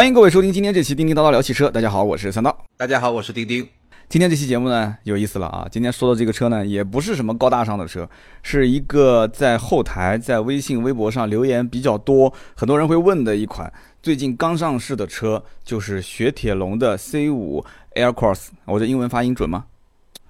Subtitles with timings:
[0.00, 1.68] 欢迎各位收听今天这期《叮叮叨叨聊汽车》。
[1.70, 2.64] 大家好，我是三刀。
[2.74, 3.68] 大家好，我是丁丁。
[4.08, 5.68] 今天这期节目呢，有意思了啊！
[5.70, 8.08] 今天说的这个车呢，也不是什么高大上的车，
[8.42, 13.70] 是一个在后台、在微信、微博上留言比较多，很多人会问的一款
[14.02, 17.62] 最近刚上市的车，就是雪铁龙的 C5
[17.94, 18.46] Aircross。
[18.64, 19.66] 我的英文发音准吗？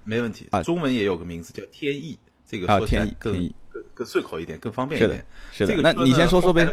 [0.03, 5.25] 没问题啊，中文也有个名字叫天翼，这个啊，天翼更天翼更更顺口一点，更方便一点。
[5.53, 6.67] 是的，这个那你先说说呗。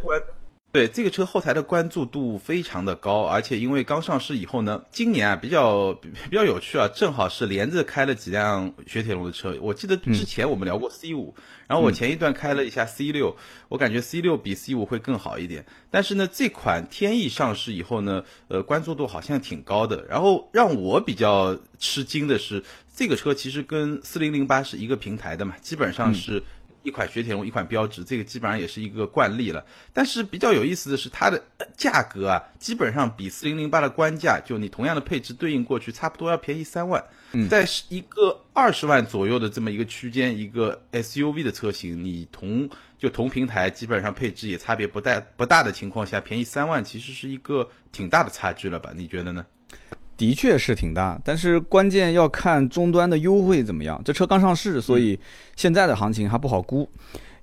[0.71, 9.57] 对这个车后台的关注度非常的高，而且因为刚上市以后呢，今年啊比较比较有趣啊，正好是连着开了几辆雪铁龙的车。
[9.63, 11.35] 我记得之前我们聊过 C 五，
[11.67, 13.35] 然后我前一段开了一下 C 六，
[13.71, 15.65] 我感觉 C 六比 C 五会更好一点。
[15.91, 20.05] 但是呢，这款天翼上市以后呢，呃，关注度好像挺高的。
[20.07, 22.63] 然后让我比较吃惊的是，
[22.95, 26.43] 这个车其实跟四零零八是一个平台的嘛，基本上是。
[26.89, 29.65] 一款雪铁龙，一款标致，这个基本上也是一个惯例了。
[29.93, 31.41] 但是比较有意思的是，它的
[31.77, 37.05] 价格啊，基本上比四零零八的官价，就你同样的配置对应过去，差不多要便宜三万。
[37.49, 48.93] 在一个二十万左右的这么一个区间，一个 SUV 的车型，你同就同平台，基本上配置也差别不大不大的情况下，便宜三万，其实是一个挺大的差距了吧？
[48.97, 49.45] 你觉得呢？
[50.19, 53.99] 的确是挺大，但是关键要看终端的优惠怎么样。
[54.05, 55.17] 这车刚上市，所以
[55.55, 56.87] 现在的行情还不好估。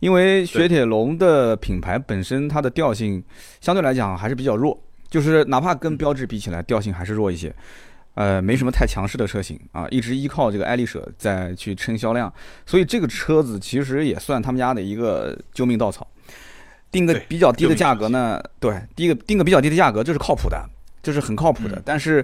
[0.02, 3.24] 因为雪铁龙的品牌本身它的调性
[3.62, 4.78] 相对来讲还是比较弱，
[5.10, 7.52] 就是哪怕跟标致比起来，调性还是弱一些。
[8.16, 12.32] 呃，没什么太强势的车型啊，一直依靠这个爱丽舍在去撑销量，
[12.66, 16.06] 所以这个车子其实也算他们家的一个救命稻草。
[16.92, 20.62] 定个比较低的价格呢，对，第一个定个比较低的价格，这是靠谱的，
[21.02, 22.24] 这是很靠谱的，但是。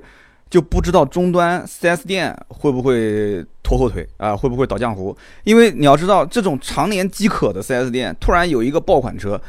[0.52, 4.36] 就不知道终端 4S 店会不会拖后腿啊？
[4.36, 5.16] 会不会倒浆糊？
[5.46, 9.42] 因为你要知道，这种常年饥渴的 4S 店，突然有一个爆款车，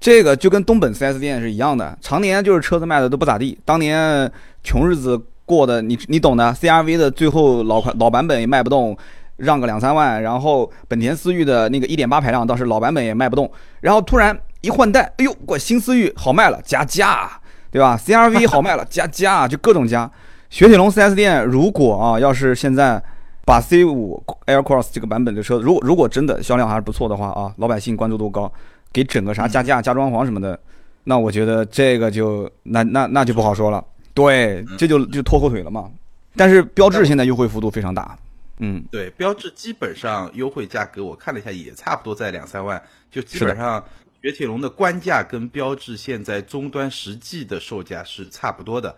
[0.00, 3.56] 这个就跟东本 4S 店是一样的，常年就是车子卖的都不咋地。
[3.64, 4.28] 当年
[4.64, 6.52] 穷日子过的，你你懂的。
[6.52, 8.98] CRV 的最后老款老版本也卖不动，
[9.36, 10.20] 让个两三万。
[10.20, 13.48] 然后本田思域的那个1.8排量倒是老版本也卖不动。
[13.80, 17.30] 然后突然一换代，哎呦，怪新思域好卖了，加价，
[17.70, 20.10] 对吧？CRV 好卖了，加价，就各种加。
[20.50, 23.02] 雪铁龙 4S 店如果啊，要是现在
[23.44, 28.50] 把 C5 Aircross 这个版本的车，如果如果真的销量还是不错的话啊，老百姓关注度高，
[28.92, 30.58] 给整个啥加价加装潢什么的，
[31.04, 33.84] 那我觉得这个就那那那就不好说了。
[34.14, 35.90] 对，这就就拖后腿了嘛。
[36.34, 38.18] 但是标致现在优惠幅度非常大，
[38.58, 43.82] 嗯，对，标致基本上优惠价格我看了一下，也差不多在两三万，就基本上
[44.22, 48.96] 雪铁龙的官价跟标致现在终端实际的售价是差不多的，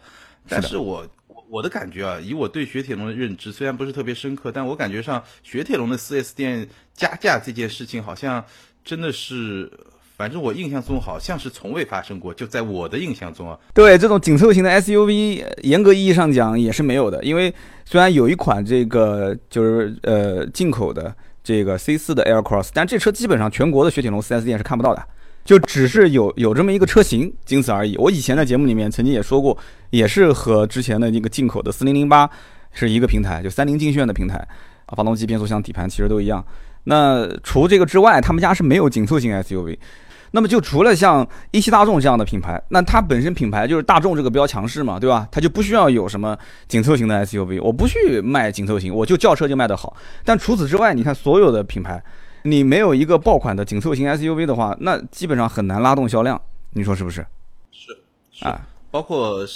[0.49, 1.05] 但是我。
[1.29, 8.45] 我我的感觉啊，以我对雪铁龙的认知，虽然不是特别深刻，但我感觉上雪铁龙的 4S 店加价这件事情，好像
[8.85, 9.69] 真的是，
[10.17, 12.33] 反正我印象中好像是从未发生过。
[12.33, 17.23] 就在我的印象中啊，对这种紧凑型的 SUV，严格意义上讲也是没有的。
[17.25, 17.53] 因为
[17.85, 21.13] 虽然有一款这个就是呃进口的
[21.43, 25.05] 这个 C4 的 Aircross，但这车基本上全国的雪铁龙 4S 店是看不到的。
[25.45, 27.97] 就只是有有这么一个车型，仅此而已。
[27.97, 29.57] 我以前在节目里面曾经也说过，
[29.91, 32.29] 也是和之前的那个进口的四零零八
[32.73, 34.37] 是一个平台，就三菱劲炫的平台
[34.87, 36.45] 啊，发动机、变速箱、底盘其实都一样。
[36.85, 39.77] 那除这个之外，他们家是没有紧凑型 SUV。
[40.33, 45.27] 那么就除了像一汽大众这样的品牌，那它本身品牌就是大众这个比较强势嘛，对吧？
[45.33, 49.97] 它就不需要有什么紧凑型的 SUV，我不去卖紧凑型，我就轿车就卖得好。
[50.25, 52.01] 但除此之外，你看所有的品牌。
[52.43, 56.41] 你没有一个爆款的紧凑型 SUV 的话，那基本上很难拉动销量，
[56.71, 57.27] 你说是不是？
[57.71, 59.47] 是，啊，包括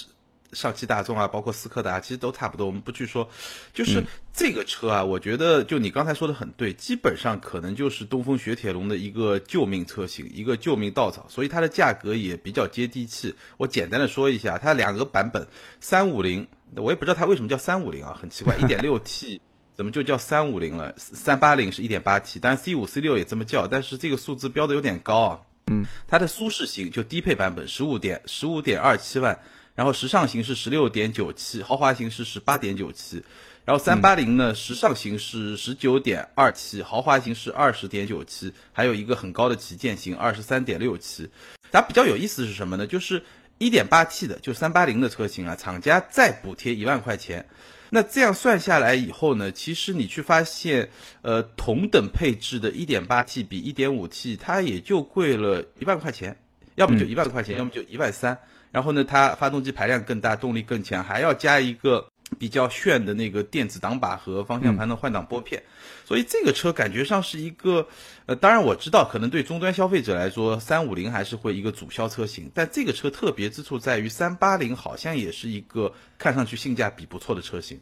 [0.53, 2.67] 上汽大众啊，包括斯柯达，其实都差不多。
[2.67, 3.29] 我们不去说，
[3.73, 4.01] 就是
[4.33, 13.35] 这个车啊，我觉得就你刚才说的很对，基本上可能就是东风雪铁龙的一个救命车型，一个救命稻草，所以它的价格也比较接地气。
[13.57, 15.45] 我简单的说一下，它两个版本，
[15.81, 16.47] 三五零，
[16.77, 19.41] 我也不知道它为什么叫三五零啊，很奇怪，一点六 T。
[19.75, 20.95] 怎么就叫三五零了？
[20.97, 25.41] 三八零是一点八 T，当然 C 五 C 六也这么叫，但是这个数字标的有点高啊。
[25.67, 29.41] 嗯，它的舒适型就低配版本十五点十五点二七万，
[29.75, 33.25] 然后时尚型是十六点九七，豪华型是十八点九七，
[33.65, 41.31] 然后三八零呢，时尚型是十九点二七，豪华型是二十点九七，还有一个很高的旗舰型二十三点六七。
[41.73, 42.87] 它比较有意思是什么呢？
[42.87, 43.25] 就是
[43.59, 47.49] 一点八 T 的，就三八零的车型啊，厂家再补贴一万块钱。
[47.95, 50.91] 那这样算下来以后呢，其实你去发现，
[51.23, 56.37] 呃，同等配置的 1.8T 比 1.5T 它也就贵了一万块钱，
[56.75, 58.37] 要么就一万块钱，要么就一万三。
[58.73, 62.11] 然后呢，它发动机排量更大，动力更强，还要加一个
[62.45, 65.61] 比比较炫的那个电子挡把和方向盘的换挡拨片，
[66.05, 67.85] 所以这个车感觉上是一个，
[68.27, 77.81] 呃，当然我知道可能对终端消费者来说，三五零还是会一个主销车型，但这个车特别之处在于三八零好像也是一个看上去性价比不错的车型，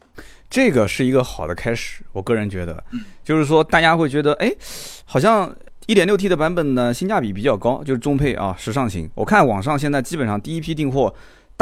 [0.49, 2.83] 这个是一个好的开始，我个人觉得，
[3.25, 4.51] 就是说大家会觉得，哎，
[5.05, 5.55] 好像
[5.87, 9.11] 一点六 T 的版本呢性价比比较高，就是中配啊，时尚型。
[9.17, 11.13] 我看网上现在基本上第一批订货。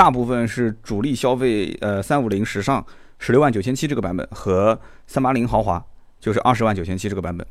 [0.01, 2.83] 大部分是主力消费，呃，三五零时尚
[3.19, 5.85] 十六万九千七这个版本和三八零豪华
[6.19, 7.47] 就是二十万九千七这个版本。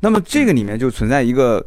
[0.00, 1.62] 那么这个里面就存在一个，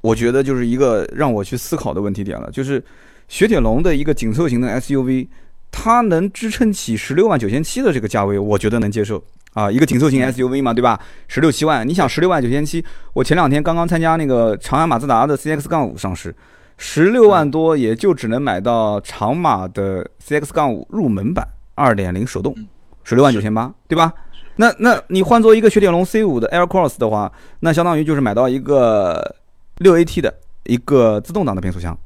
[0.00, 2.82] 我觉得就是一个让我去思考的问题点了，就是
[3.28, 5.28] 雪铁龙的一个紧凑型的 SUV，
[5.70, 9.22] 它能支撑起十六万九千七的这个价位，我觉得能接受
[9.52, 9.70] 啊。
[9.70, 10.98] 一个紧凑型 SUV 嘛，对吧？
[11.28, 16.34] 十六七万，你想十六万九千七，我前两天刚刚参加那个长安马自达的 CX 杠五上市。
[16.80, 22.54] 十六万多也就只能买到长马的 CX 杠五入门版二点零手动，
[23.02, 24.14] 十六万九千八，对吧？
[24.54, 27.30] 那那你换做一个雪铁龙 C 五的 Air Cross 的话，
[27.60, 29.36] 那相当于就是买到一个
[29.78, 30.32] 六 AT 的
[30.64, 31.98] 一个自动挡的变速箱。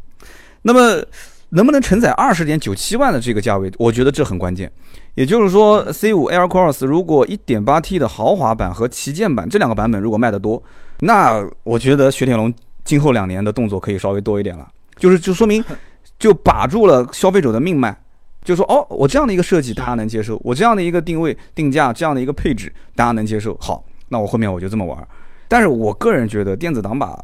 [0.62, 1.04] 那么
[1.50, 3.70] 能不能承载二十点九七万的这个价位？
[3.78, 4.72] 我觉得这很关键。
[5.14, 10.62] 也就是说，C 五 Air Cross 如果一点八 T 的豪华版和旗舰版这两个版本如果卖得多，
[11.00, 12.52] 那我觉得雪铁龙。
[12.84, 15.64] 今后两年的动作可以稍微多一点了，就是就说明
[16.18, 17.96] 就把住了消费者的命脉，
[18.44, 25.06] 就说哦，我这样的一个设计大家能接受，我这样的一个定位定价这样的一个配置大家能接受，好，那我后面我就这么玩。
[25.48, 27.18] 但是我个人觉得电子挡把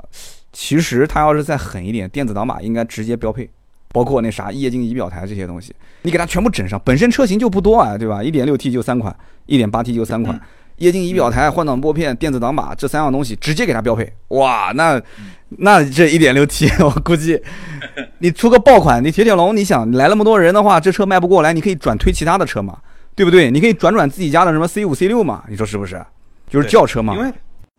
[0.53, 3.49] 其实它要是再狠一点，电子挡把应该直接标配，
[3.93, 6.81] 包括那啥液晶仪表台这些东西，你给它全部整上。
[6.85, 8.23] 本身车型就不多啊，对吧？
[8.23, 9.17] 一点六 T 就三款，
[9.47, 10.39] 一点八 T 就三款。
[10.79, 15.01] 液晶仪表台、换挡拨片、电子挡把这三样东西直接给它标配，哇，那
[15.59, 17.41] 那这一点六 T， 我估计
[18.19, 22.79] 你出个爆款，你铁铁龙，你想来那么多人的话，这车卖不过来，你可以转推其他的车嘛，
[23.15, 23.51] 对不对？
[23.51, 26.01] 你可以转转自己家的什么 C 五、C 六嘛，你说是不是？
[26.49, 27.15] 就是轿车嘛。
[27.15, 27.33] 因为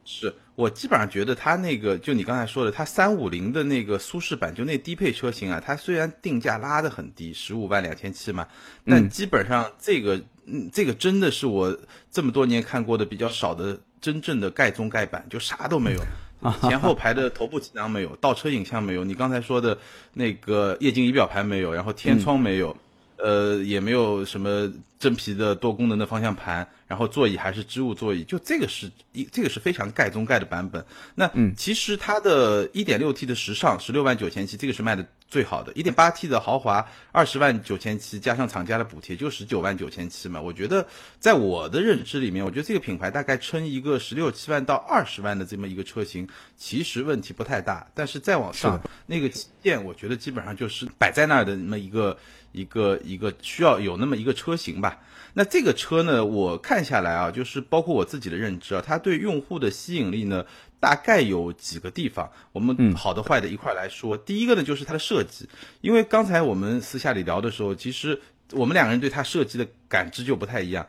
[0.03, 8.45] 是我基本上觉得它那个，就你刚才说的，它三五零的那个舒适版，就那低配车型啊，它虽然定价拉得很低，十五万两千七嘛，
[8.85, 10.19] 但基本上这个。
[10.51, 11.77] 嗯，这个真的是我
[12.11, 16.01] 这么多年看过的比较少的真正的盖中盖板，就啥都没有，
[16.67, 19.77] 前后排的头部气囊没有，倒车影像没有，你刚才说的
[20.13, 22.75] 那个液晶仪表盘没有，然后天窗没有，
[23.17, 26.67] 呃，也没有什么真皮的多功能的方向盘。
[26.89, 30.83] 然后座椅还是织物座椅，就这个是一这个是非常盖中盖的版本。
[31.13, 35.71] 那其实它的 1.6T 的时尚十六万九千七，这个是卖的最好的。
[35.73, 40.41] 1.8T 的豪华二十万九千七，加上厂家的补贴就十九万九千七嘛。
[40.41, 40.87] 我觉得
[41.19, 46.27] 在我的认知里面，我觉得这个品牌大概撑一个十六七万到二十万的这么一个车型，
[46.57, 47.87] 其实问题不太大。
[47.93, 52.17] 但是再往上那个旗舰，我觉得基本上就是摆在那儿的那么一个
[52.51, 54.97] 一个一个需要有那么一个车型吧。
[55.33, 60.45] 那这个车呢，我看下来啊，就是包括我自己的认知啊，它对用户的吸引力呢，
[60.79, 64.17] 大概有几个地方，我们好的坏的一块来说。
[64.17, 65.47] 第一个呢，就是它的设计，
[65.81, 68.19] 因为刚才我们私下里聊的时候，其实
[68.51, 70.85] 我们两个人对它设计的感知就不太一样。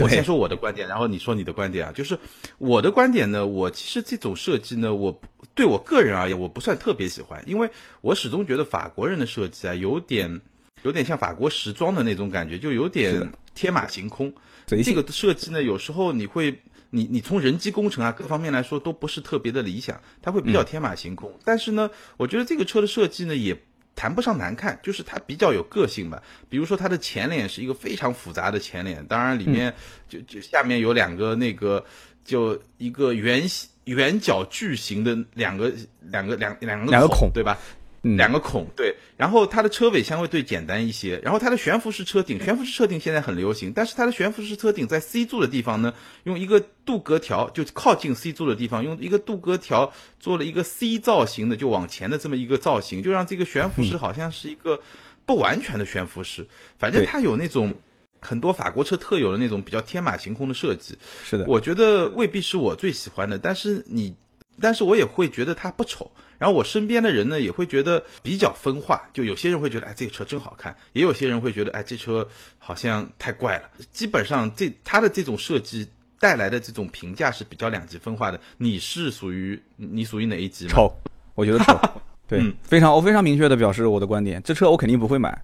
[0.00, 1.92] 我先说我的观点，然后你说你的观点啊。
[1.92, 2.18] 就是
[2.58, 5.18] 我的观点呢，我其实这种设计呢，我
[5.54, 7.70] 对我个人而言，我不算特别喜欢，因为
[8.02, 10.40] 我始终觉得法国人的设计啊，有点
[10.82, 13.32] 有点像法国时装的那种感觉，就有点。
[13.58, 14.32] 天马行空，
[14.66, 16.56] 这个设计呢，有时候你会，
[16.90, 21.36] 你你从人机工程啊各方面来说都不是特别的理想，它会比较天马行空。
[21.44, 23.60] 但是呢，我觉得这个车的设计呢也
[23.96, 26.22] 谈不上难看，就是它比较有个性吧。
[26.48, 29.74] 比如说它的前脸是一个非常复杂的前脸，当然里面
[30.08, 31.84] 就就下面有两个那个
[32.24, 33.42] 就一个圆
[33.86, 37.58] 圆角矩形的两个两个两两个两个孔，对吧？
[38.02, 54.80] 两个孔对，然后它的车尾相对简单一些，然后它的悬浮式车顶，悬浮式车顶现在很流行，但是它的悬浮式车顶在 C 柱的地方呢，用一个镀铬条，就靠近 C 柱的地方，用一个镀铬条做了一个 C 造型的，就往前的这么一个造型，就让这个悬浮式好像是一个
[55.26, 56.46] 不完全的悬浮式，
[56.78, 57.74] 反正它有那种
[58.20, 60.96] 很多法国车特有的那种比较天马行空的设计。
[61.24, 64.14] 是的，我觉得未必是我最喜欢的，但是你，
[64.60, 66.10] 但是我也会觉得它不丑。
[66.38, 72.24] 然后我身边的人呢也会觉得比较分化，就有些人会觉得哎这个车真好看，也有些人会觉得哎这车
[72.58, 73.62] 好像太怪了。
[73.90, 75.84] 基本上这它的这种设计
[76.20, 78.38] 带来的这种评价是比较两极分化的。
[78.56, 80.68] 你是属于你属于哪一级？
[80.68, 80.88] 丑，
[81.34, 81.76] 我觉得丑。
[82.28, 85.36] 对，非常我非常明确的表示我的观点，这车我肯定不会买，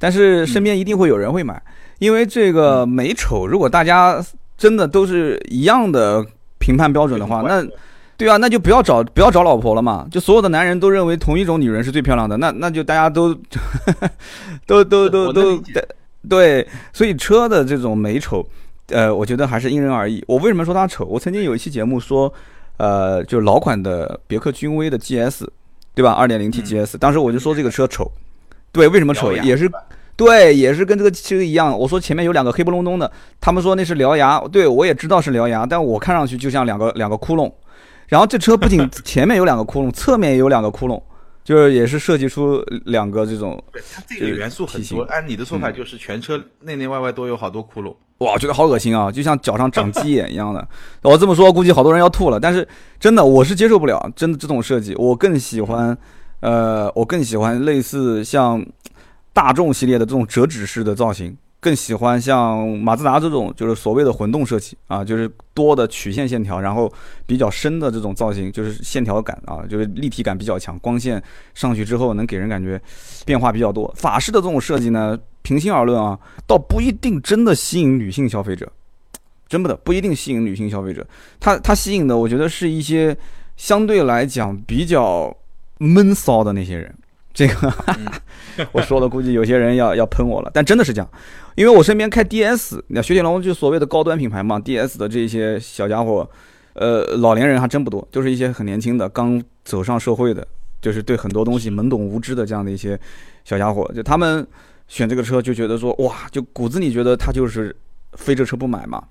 [0.00, 1.62] 但是身边一定会有人会买，
[2.00, 4.20] 因为这个美丑，如果大家
[4.58, 6.26] 真的都是一样的
[6.58, 7.64] 评判标准的话，那。
[8.20, 10.06] 对啊，那就不要找不要找老婆了嘛！
[10.10, 13.34] 就所有的男人都认为同一种女人是最漂亮的，那那就大家都
[14.68, 15.62] 都都都都
[16.28, 18.46] 对，所以车的这种美丑，
[18.88, 20.22] 呃，我觉得还是因人而异。
[20.28, 21.06] 我为什么说它丑？
[21.06, 22.30] 我曾经有一期节目说，
[22.76, 25.46] 呃，就老款的别克君威的 GS，
[25.94, 26.12] 对吧？
[26.12, 28.12] 二点零 T GS，当时我就说这个车丑。
[28.70, 29.32] 对，为什么丑？
[29.32, 29.66] 也是，
[30.14, 31.76] 对，也是跟这个车一样。
[31.76, 33.10] 我说前面有两个黑不隆咚的，
[33.40, 34.38] 他们说那是獠牙。
[34.52, 37.50] 对我也知道是獠牙，但我看上去就像两个两个窟窿。
[38.10, 41.02] 然后这车不仅 前面有两个窟窿，侧面也有两个窟窿。
[41.42, 43.60] 就是也是设计出两个这种，
[43.92, 45.02] 它这个元素很多。
[45.04, 47.96] 按你的说法，就是全车内内外外都有好多窟窿。
[48.18, 50.68] 哇，觉得好恶心啊，就像脚上长鸡眼一样的。
[51.02, 52.38] 我这么说，估计好多人要吐了。
[52.38, 52.68] 但是
[53.00, 55.96] 真的，我是接受不了，真的这种设计，我更喜欢，
[56.40, 58.64] 呃，我更喜欢类似像
[59.32, 61.34] 大众系列的这种折纸式的造型。
[61.60, 66.90] 更喜欢像马自达这种，就是所谓的混动设计啊，就是多的曲线线条，然后
[67.26, 71.22] 比较深的这种造型，就是线条感啊，就是立体感比较强，光线
[71.54, 72.80] 上去之后能给人感觉
[73.26, 73.92] 变化比较多。
[73.94, 78.72] 法式的这种设计呢，平心而论啊，倒不一定真的吸引女性消费者，
[79.46, 81.06] 真不的不一定吸引女性消费者。
[81.38, 83.14] 它它吸引的，我觉得是一些
[83.58, 85.36] 相对来讲比较
[85.76, 86.94] 闷骚的那些人。
[87.32, 87.72] 这个
[88.72, 91.10] 我说了，估计有些人要要喷我了，但真的是这样。
[91.54, 96.28] 因为我身边开 DS，那雪铁龙就所谓的高端品牌嘛，DS 的这些小家伙，
[96.74, 100.46] 呃，老年人还真不多，就是一些很年轻的，刚走上社会的，
[100.80, 102.98] 就是对很多东西懵懂无知的这样的一些
[103.44, 104.46] 小家伙，就他们
[104.88, 107.74] 选这个车就觉得说，哇，就骨子里觉得他就是
[108.14, 109.02] 非这车不买嘛，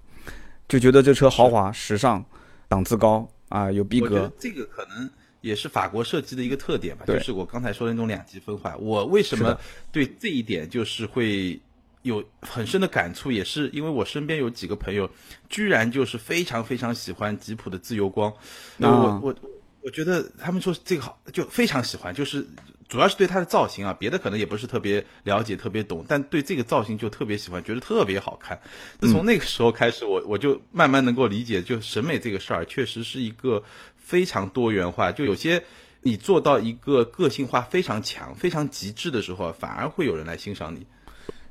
[0.67, 2.23] 就觉得这车豪华、时尚、
[2.67, 4.31] 档次高啊，有逼格。
[4.39, 5.09] 这个可能
[5.41, 8.75] 也是法国设计的一个特点吧，就是我刚才说的那种两极分化。
[8.77, 9.59] 我为什么
[9.91, 11.59] 对这一点就是会？
[12.03, 15.07] 有很深的感触，也是因为我身边有几个朋友，
[15.49, 18.33] 居然就是非常非常喜欢吉普的自由光。
[18.77, 19.35] 那我我
[19.81, 22.47] 我觉得他们说这个好，就非常喜欢，就是
[22.89, 28.59] 主要是对它的造型啊，别的可能也不是特别了解、特别懂，但对这个造型就特别喜欢，觉得特别好看。
[28.99, 33.61] 自从那个时候开始，我我就慢慢能够理解，就审美这个事儿确实是一个
[33.95, 35.11] 非常多元化。
[35.11, 35.63] 就有些
[36.01, 40.83] 你做到一个个性化非常强、非常极致的时候，反而会有人来欣赏你。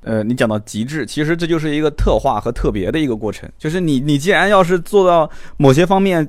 [0.00, 3.48] 呃，你讲到极致，其实这就是一个特化和特别的一个过程。
[3.58, 6.28] 就是你，你既然要是做到某些方面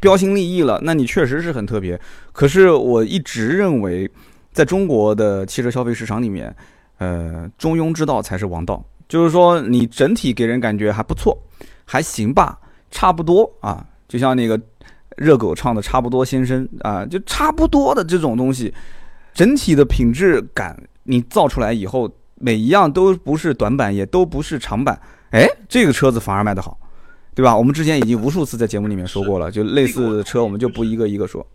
[0.00, 1.98] 标新立异了，那你确实是很特别。
[2.32, 4.10] 可是我一直认为，
[4.52, 6.54] 在中国的汽车消费市场里面，
[6.98, 8.84] 呃，中庸之道才是王道。
[9.08, 11.36] 就是说，你整体给人感觉还不错，
[11.84, 12.58] 还行吧，
[12.90, 13.84] 差不多啊。
[14.08, 14.60] 就像那个
[15.16, 18.72] 热狗唱的“差不多先生”啊，就差不多的这种东西，
[19.34, 22.10] 整体的品质感你造出来以后。
[22.42, 26.74] 每一样都不是短板，也都不是长板，哎，这个车子反而卖得好，
[27.34, 27.54] 对吧？
[27.54, 31.46] 我们之前已经无数次在节目里面说过了，就类似车，我们就不一个一个说。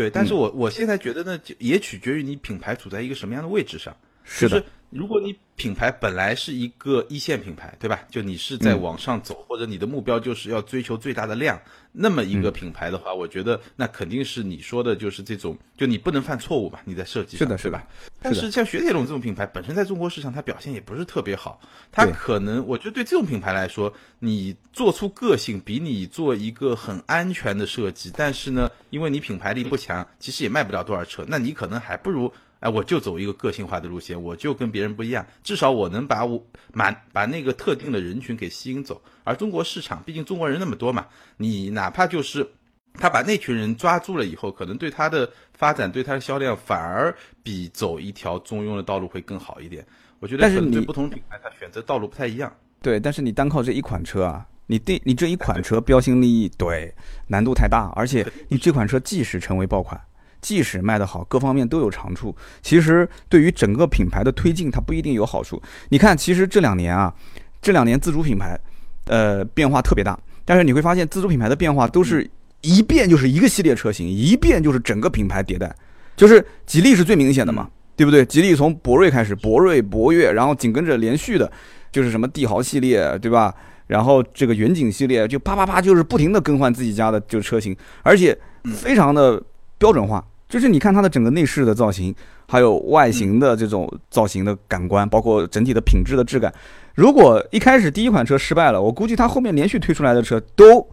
[0.00, 3.94] 对，但是我我现在觉得呢，也取决于你品牌处在一个什么样的位置上。
[4.24, 4.64] 是的。
[4.88, 8.00] 如果你品牌本来是一个一线品牌，对吧？
[8.10, 11.60] 就你是在往上走，或者你的目标就是要追求最大的量，
[11.92, 17.86] 那么一个品牌的话，我觉得那肯定是你说的，就是这种，就你不能犯错误嘛，你在设计上，是的，是吧？
[18.22, 32.32] 但是像雪铁龙这种品牌，本身在中国市场它表现也不是特别好，它可能，我觉得对这种品牌来说，你做出个性，比你做一个很安全的设计，但是呢，因为你品牌力不强，其实也卖不了多少车，那你可能还不如。
[32.60, 39.00] 哎，我就走一个个性化的路线，我就跟别人不一样，至少我能把我满把那个特定的人群给吸引走。
[39.24, 41.06] 而中国市场，毕竟中国人那么多嘛，
[41.38, 42.46] 你哪怕就是
[42.94, 49.86] 他把那群人抓住了以后，可能对他的发展、对他的销量，反而比走一条中庸的道路会更好一点。
[50.18, 52.54] 我觉得，但是你不同品牌，它选择道路不太一样。
[52.82, 56.94] 对，但是你单靠这一款车啊，你对你这一款车标新立异，对
[57.28, 59.98] 难度太大，而且 你这款车即使成为爆款。
[60.40, 65.60] 即使卖得好，各方面都有长处，其实对于整个品牌的推进，它不一定有好处。
[65.88, 67.12] 你看，其实这两年啊，
[67.60, 68.58] 这两年自主品牌，
[69.06, 70.18] 呃，变化特别大。
[70.44, 72.28] 但是你会发现，自主品牌的变化都是
[72.62, 75.74] 一变就是一个系列车型，一变就是整个品牌迭代。
[76.16, 78.24] 就是吉利是最明显的嘛，对不对？
[78.24, 81.50] 吉利从博瑞开始，博瑞、博越，然后紧跟着连续的，
[81.92, 83.54] 就是什么帝豪系列，对吧？
[83.86, 88.36] 然后这个远景系列，就啪啪啪，就是不停的更换自己家的就车型，而且
[88.74, 89.42] 非常的
[89.80, 90.24] 标准化。
[90.48, 92.12] 就是你看它的整个内饰的造型，
[92.48, 96.52] 还有外形的这种造型的感官，包括整体的品质的质感。
[96.96, 100.84] 如果一开始第一款车失败了，我估计它后面连续推出来的车都，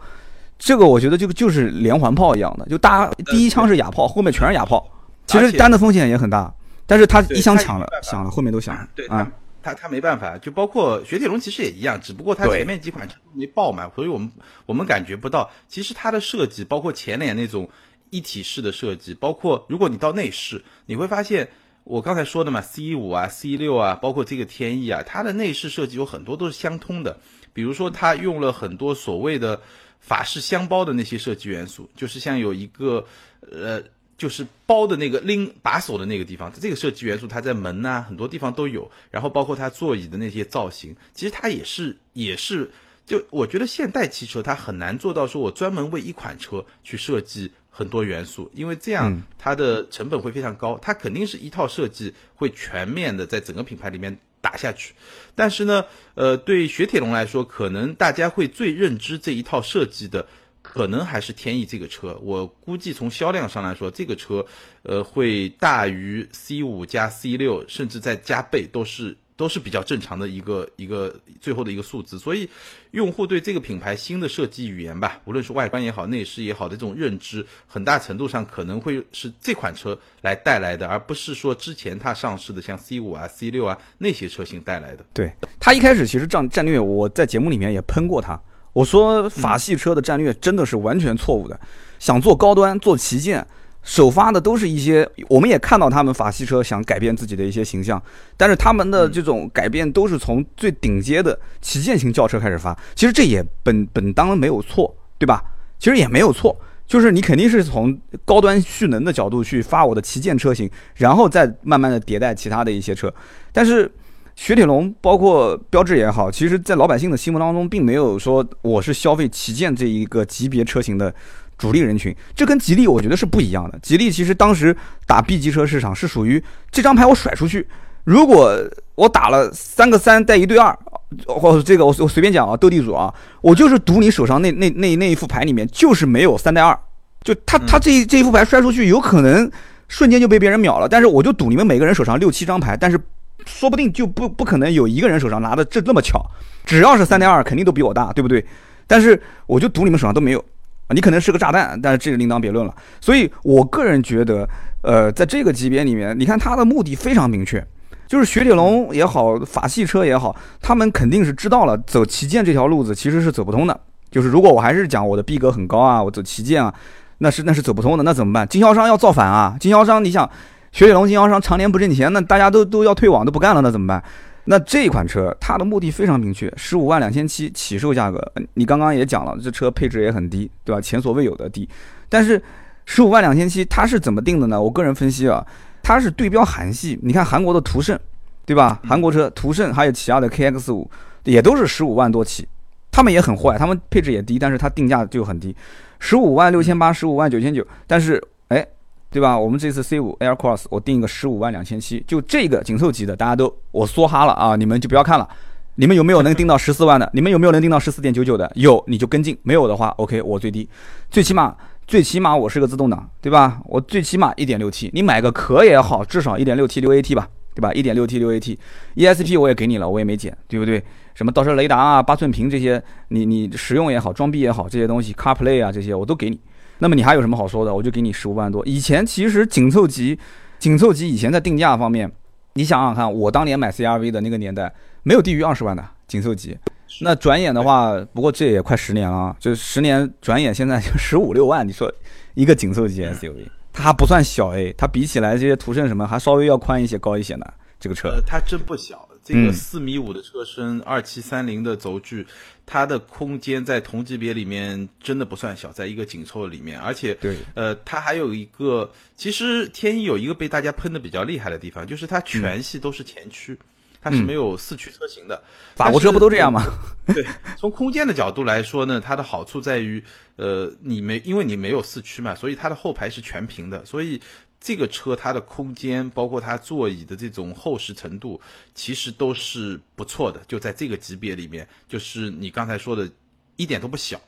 [0.60, 4.88] 这个我觉得就就是连环炮一样的，就大第一枪是哑炮，后面全是哑炮。
[5.25, 6.53] 其实单的风险也很大，
[6.86, 8.77] 但是它一枪抢了，响了后面都响。
[8.94, 9.27] 对啊，
[9.63, 14.32] 它它没办法，就包括雪铁龙其实也一样，只不过它前面几款车没爆满，所以我们
[14.67, 15.50] 我们感觉不到。
[15.67, 17.67] 其实它的设计，包括前脸那种。
[18.10, 21.50] 一体式的设计，包括如果你到内饰，你会发现
[21.84, 27.20] 我刚才说的嘛，C 五啊、C 六啊，包括这个天翼啊，它的内饰设计有很多都是相通的。
[27.54, 29.62] 比如说，它用了很多所谓的
[30.00, 33.06] 法式箱包的那些设计元素，就是像有一个
[33.52, 33.82] 呃，
[34.18, 38.92] 就是包的那个拎把手的那个地方，这个设计元素它在门呐很多地方都有。
[39.10, 42.70] 然后包括它座椅的那些造型，其实它也是也是，
[43.06, 47.52] 就我觉得现代汽车它很难做到说我专门为一款车去设计。
[47.77, 54.96] 很多元素，因为这样它的成本会非常高，它肯定是一套设计会全面的在整个品牌里面打下去。
[55.36, 60.25] 但是呢，呃，对雪铁龙来说，可能大家会最认知这一套设计的，
[60.63, 62.19] 可能还是天翼这个车。
[62.24, 64.43] 我估计从销量上来说，这个车，
[64.81, 69.15] 呃，会大于 C 五加 C 六，甚至再加倍都是。
[69.38, 72.50] 都是比较正常的一个一个最后的一个数字，所以
[72.91, 85.06] 用户对这个品牌新的设计语言吧，无论是外观也好，内饰也好的这种认知，很大程度上可能会是这款车来带来的，而不是说之前它上市的像 C 五啊、C 六啊那些车型带来的。
[85.13, 88.41] 对，它一开始其实战战略，我在节目里面也喷过它，
[88.74, 91.60] 我说法系车的战略真的是完全错误的，
[92.00, 93.46] 想做高端、做旗舰。
[93.88, 98.00] 首发的都是一些，我们也看到他们法系车想改变自己的一些形象，
[98.36, 102.77] 但是他们的这种改变都是从最顶尖的旗舰型轿车开始发。
[102.96, 105.41] 其实这也本本当没有错，对吧？
[105.79, 106.53] 其实也没有错，
[106.86, 113.12] 就是你肯定是从高端蓄能的角度去发我的旗舰车型，然后再慢慢的迭代其他的一些车。
[113.53, 113.89] 但是
[114.36, 121.15] 雪铁龙包括标致也好，其实在老百姓的心目当中，并没有说我是消费旗舰这一个级别车型的。
[121.58, 123.80] 主力人群，这跟吉利我觉得是不一样的。
[123.80, 127.68] 吉利其实当时打 B 级车市场是属于这张牌我甩出去，
[128.04, 128.56] 如果
[128.96, 130.78] 我打了三个三带一对二，
[131.26, 136.78] 或这个我我随便讲啊，斗地主啊，我就是赌你手上那那那那一副牌里面就是没有三带二，
[137.24, 139.50] 就他他这这一副牌摔出去有可能
[139.88, 143.00] 瞬间就被别人秒了，但是我就赌你们每个人手上六七张牌，但是
[143.46, 146.24] 说不定就不不可能有一个人手上拿的这那么巧，
[146.66, 148.46] 只要是三带二肯定都比我大，对不对？
[148.86, 150.44] 但是我就赌你们手上都没有。
[150.88, 152.74] 啊，你可能是个炸弹，但是这个另当别论了。
[153.00, 154.48] 所以我个人觉得，
[154.82, 157.65] 呃，在这个级别里面，你看它的目的非常明确，
[158.08, 163.79] 就是雪铁龙也好，法系车也好，他们肯定是知道了走旗舰这条路子其实是走不通的。
[164.10, 166.73] 就是如果我还是讲我的逼格很高啊，我走旗舰啊，
[167.17, 168.04] 那是那是走不通的。
[168.04, 168.47] 那怎么办？
[168.47, 169.58] 经销商要造反啊！
[169.60, 170.26] 经销商，你想，
[170.71, 174.02] 雪铁龙经销商常年不挣钱，那大家都都要退网，都不干了，那怎么办？
[174.49, 178.31] 那这款车它的目的非常明确，十五万两千七起售价格。
[178.53, 180.79] 你刚刚也讲了，这车配置也很低，对吧？
[180.79, 181.67] 前所未有的低。
[182.07, 182.41] 但是
[182.86, 184.62] 十五万两千七它是怎么定的呢？
[184.62, 185.45] 我个人分析啊，
[185.83, 186.97] 它是对标韩系。
[187.03, 187.99] 你看韩国的途胜，
[188.45, 188.79] 对吧？
[188.86, 190.89] 韩国车途胜还有起亚的 KX 五
[191.25, 192.47] 也都是十五万多起，
[192.89, 195.53] 他们也很坏，他们配置也低，但是它定价就很低，
[195.99, 197.67] 十五万六千八，十五万九千九。
[197.86, 198.65] 但是哎。
[199.10, 199.38] 对吧？
[199.38, 204.56] 我们这次 C 五 Air Cross 我定一个十五万两千七，就这个紧凑级的，大家都我梭哈了啊！
[204.56, 205.28] 你们就不要看了。
[205.76, 207.10] 你们有没有能定到 十四万的？
[207.13, 208.52] 你们有没有能定到十四点九九的？
[208.56, 210.67] 有你就跟进，没有的话，OK，我最低，
[211.10, 213.62] 最起码最起码我是个自动挡，对吧？
[213.65, 217.72] 我最起码一点六 T，你买个壳也好，至少一点六 T 六 AT 吧，对吧？
[217.74, 220.84] 一点六 T 六 AT，ESP 我也给你了，我也没减，对不对？
[221.15, 226.39] 什么倒车雷达啊、八寸屏这些，你你使用也好，装逼也好，这些东西 CarPlay 啊这些我都给你。
[226.80, 227.74] 那么你还有什么好说的？
[227.74, 228.66] 我就给你十五万多。
[228.66, 230.18] 以前其实紧凑级，
[230.60, 232.12] 紧凑级以前在定价方面，
[232.54, 236.58] 你想想看，我当年买 CRV 的那个年代，没有低于二十万的紧凑级。
[237.02, 241.68] 那转眼的话，不过这也快十年了，就十年转眼现在就 十五六万。
[241.68, 241.92] 你说
[242.34, 247.46] 一个紧凑级 SUV，它还不算小 A，它比起来这些途胜什么还稍微要宽一些、高一些呢。
[247.80, 249.07] 这个车，它真不小。
[249.28, 252.26] 这个四米五的车身，二七三零的轴距，
[252.66, 263.60] 它的空间在同级别里面真的不算小，在一个紧凑里面，而且，对，呃，它还有一个，其实天翼有一个被大家喷的比较厉害的地方，就是它全系都是前驱，
[264.02, 265.44] 它是没有四驱车型的。
[265.76, 266.63] 法国车不都这样吗？
[267.08, 267.26] 对，
[267.58, 270.02] 从空间的角度来说呢，它的好处在于，
[270.38, 274.22] 呃，你没因为你没有四驱嘛，所以它的后排是全平的，所以。
[274.60, 278.41] 这个车它的空间，包括它座椅的这种厚实程度，
[278.74, 280.41] 其实都是不错的。
[280.48, 283.10] 就在这个级别里面，就是你刚才说的，
[283.56, 284.20] 一点都不小。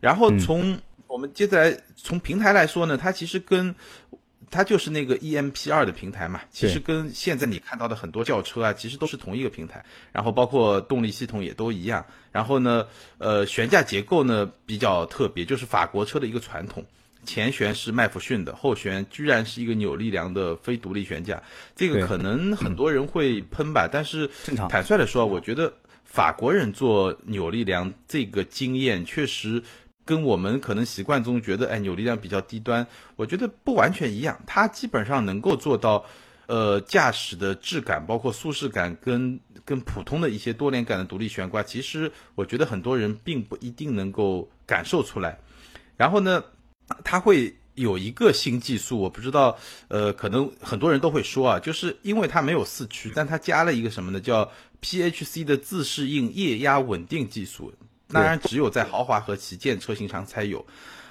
[0.00, 3.74] 然后从我们接下来从平台来说呢，它其实跟
[4.50, 9.84] 它就是那个 EMP 二的平台嘛，其实跟现在你看到的很多轿车啊，其实都是同一个平台。
[10.12, 12.06] 然后包括动力系统也都一样。
[12.32, 12.86] 然后呢，
[13.18, 16.86] 呃，悬架结构呢比较特别，就是法国车的一个传统。
[17.28, 21.42] 前悬是麦弗逊的，后悬居然是一个扭力梁的非独立悬架，
[21.76, 24.26] 这个可能 很多人会喷吧，但是
[24.70, 25.70] 坦率的说，我觉得
[26.04, 29.62] 法国人做扭力梁这个经验确实
[30.06, 36.02] 跟我们可能习惯中觉得哎扭力梁比较低端，我觉得不完全一样，它基本上能够做到，
[36.46, 45.38] 呃，驾驶的质感，包括舒适感，跟跟普通的一些多连杆的独立悬挂，其实我觉得很多人并不一定能够感受出来。
[45.98, 46.42] 然后呢，
[47.04, 49.56] 它会有一个新技术，我不知道，
[49.88, 54.20] 呃，可能很多人都会说啊，就是因为它没有四驱，但它加了一个什么呢？
[54.20, 54.50] 叫
[54.82, 57.72] PHC 的自适应液压稳定技术。
[58.10, 60.66] 当然，只有在豪华和旗舰车型上才有。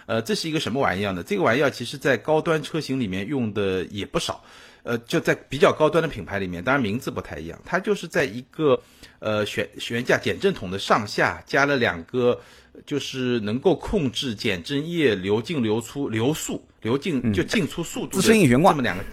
[0.08, 1.22] 呃，这是一个什么玩意儿呢？
[1.22, 4.44] 这个玩意儿其实在高端车型里面用的也不少。
[4.84, 7.60] 呃，就在比较高端的品牌里面，当然名字不太一样。
[7.66, 8.82] 它就是在一个
[9.20, 12.40] 呃悬悬架减震筒的上下加了两个，
[12.86, 18.72] 就是能够控制减震液流进流出流速流进就进出速度自适应悬挂。
[18.72, 19.04] 这么两个。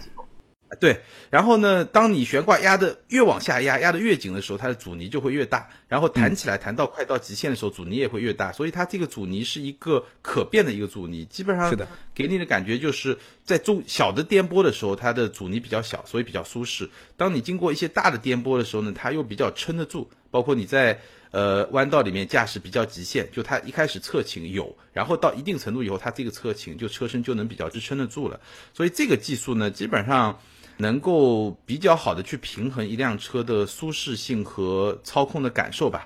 [0.79, 0.99] 对，
[1.29, 16.89] 然后呢，当你悬挂压的越往下压，压的越紧的时候，它的阻尼就会越大，然后弹起来弹到快到极限的时候，阻尼也会越大，所以它这个阻尼是一个可变的一个阻尼，基本上是的，给你的感觉就是在中小的颠簸的时候，它的阻尼比较小，所以比较舒适。
[17.15, 20.99] 当你经过一些大的颠簸的时候呢，它又比较撑得住，包括你在
[21.31, 28.39] 呃弯道里面驾驶比较极限，就它一开始侧倾有，然后到一定程度以后，它这个侧倾就车身就能比较支撑得住了，
[28.73, 30.39] 所以这个技术呢，基本上。
[30.77, 36.05] 能够比较好的去平衡一辆车的舒适性和操控的感受吧，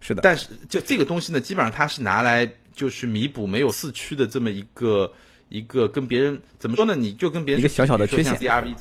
[0.00, 0.22] 是的。
[0.22, 5.12] 但是就这个东西呢，基本上它是拿来就是弥补没有四驱的这么一个
[5.48, 6.94] 一个跟别人怎么说呢？
[6.94, 8.32] 你就跟别人一个小小的缺陷。
[8.36, 8.76] CRV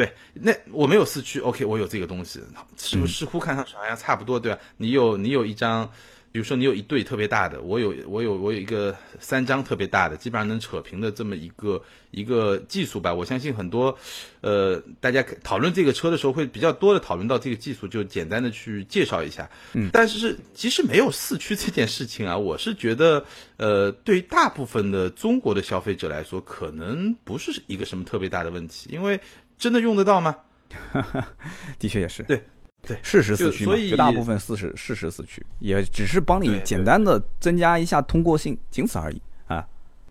[0.00, 2.40] 对，那我没有四驱，OK，我有这个东西，
[2.78, 4.58] 是不是似乎看上去好像差不多，对吧？
[4.78, 5.90] 你有你有一张。
[6.32, 11.82] 比如说你有一对特别大的，我有我有我有一个三张特别大的，基本上能扯平的这么一个
[12.12, 13.12] 一个技术吧。
[13.12, 13.98] 我相信很多，
[14.40, 19.50] 呃，大家讨论这个车的时候会比较多的讨论到这个技术，就简单的去介绍一下。
[19.72, 23.24] 嗯，但是其实没有四驱这件事情啊，我是觉得，
[23.56, 29.18] 呃，对于大部分的中国的消费者来说，可能不是一个什么特别大的问题，因为
[29.60, 30.34] 真的用得到吗？
[31.78, 32.24] 的确也是。
[32.24, 32.42] 对。
[32.82, 39.62] 对，适时四驱嘛，绝大部分四十适时四驱，也只是帮你简单的增加一下通过性，仅此而已啊。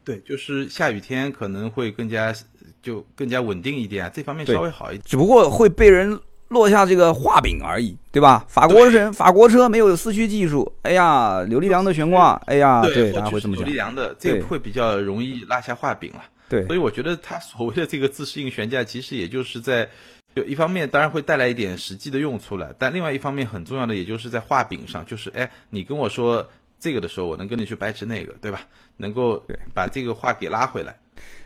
[0.03, 2.31] 对，就是下雨天可能会更加
[2.79, 5.03] 就更加稳定一点啊，这方面稍微好一点。
[5.03, 6.17] 只不过会被人
[6.49, 8.45] 落下这个画饼而已，对吧？
[8.47, 13.65] 法国人法国车没有四驱技术，哎呀，扭力梁的悬挂，哎呀，对，大家会这么讲。
[13.65, 16.21] 刘力良的这个会比较容易落下画饼了。
[16.49, 19.87] 对，所以我觉得它所谓的这个自适应悬架，其实也就是在。
[20.35, 26.47] 就一方面当然会带来一点实际的用处了，但另外一方面很重要的，也就是在画饼上，就是哎，你跟我说
[26.79, 28.61] 这个的时候，我能跟你去掰扯那个，对吧？
[28.97, 30.95] 能够把这个话给拉回来。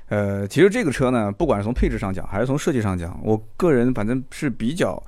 [0.10, 5.02] 呃，其实这个车呢，不管是从配置上讲，还是从设计上讲，我个人反正是比较，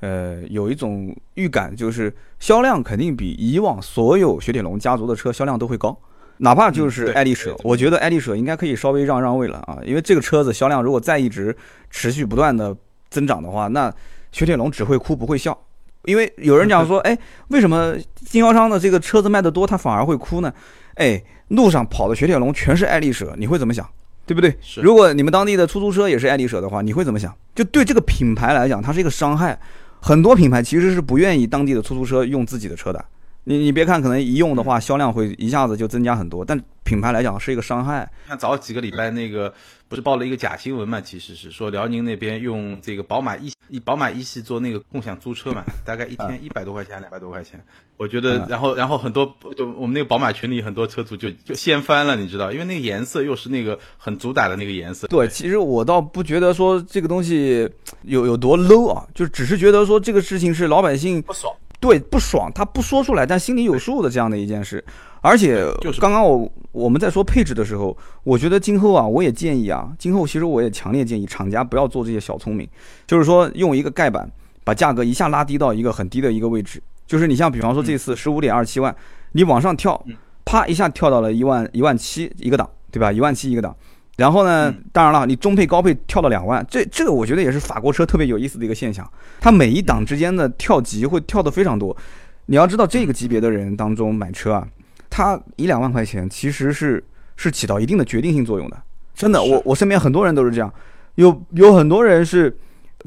[0.00, 5.96] 呃，有一种预感，就是销量肯定比以往所有雪铁龙家族的车销量都会高，
[6.40, 11.56] 哪怕就是爱丽舍，我觉得爱丽舍应该可以稍微让让位了啊，因为这个车子销量如果再一直
[11.88, 12.76] 持续不断的。
[13.10, 13.92] 增长的话，那
[14.30, 15.66] 雪铁龙只会哭不会笑，
[16.04, 17.92] 因为有人讲说， 哎，为什么
[18.24, 20.54] 经销商的这个车子卖得多，他反而会哭呢？
[20.94, 23.84] 哎，路上跑的雪铁龙全是爱丽舍，你会怎么想？
[24.26, 24.56] 对不对？
[24.80, 27.34] 如果你们当地的出租车也是爱丽舍的话，你会怎么想？
[27.52, 29.58] 就对这个品牌来讲，它是一个伤害。
[30.00, 33.04] 很多品牌其实是不愿意当地的出租车用自己的车的。
[33.44, 38.10] 你你别看可能一用的话，销量会一下子就增加很多，但品牌来讲是一个伤害。
[38.28, 39.52] 像早几个礼拜那个
[39.88, 41.00] 不是报了一个假新闻嘛？
[41.00, 47.62] 其实是说辽宁那边用这个宝马一以宝马一系做那个共享租车嘛，大概一天一百多块钱，两百多块钱。
[47.96, 55.06] 我觉得，然后然后很多就我们那个宝马群里很多车主就就掀翻了，你知道，因为那个颜色又是那个很主打的那个颜色。
[55.08, 57.68] 对，其实我倒不觉得说这个东西
[58.02, 61.54] 有有多 low 啊，就只是觉得说这个事情是老百姓不爽。
[61.80, 64.84] 对，不爽，他不说出来，但心里有数的这样的一件事。
[65.22, 65.64] 而且，
[65.98, 72.68] 刚刚我我们在说配置的时候，我觉得今后啊，我也建议啊，今后其实我也强烈建议厂家不要做这些小聪明，
[73.06, 74.30] 就是说用一个盖板
[74.62, 76.82] 把价格一下拉低到一个很低的一个位置。
[77.06, 78.94] 就是你像比方说这次十五点二七万，
[79.32, 80.02] 你往上跳，
[80.44, 83.10] 啪一下跳到了一万一万七一个档，对吧？
[83.10, 83.74] 一万七一个档。
[84.20, 84.70] 然后呢？
[84.92, 89.10] 当然了，你中配高配跳到两万，这这个我觉得也是法国车特别有意思的一个现象。
[89.40, 91.96] 它每一档之间的跳级会跳得非常多。
[92.44, 94.68] 你要知道，这个级别的人当中买车啊，
[95.08, 97.02] 他一两万块钱其实是
[97.34, 98.76] 是起到一定的决定性作用的。
[99.14, 100.70] 真的，我我身边很多人都是这样。
[101.14, 102.54] 有有很多人是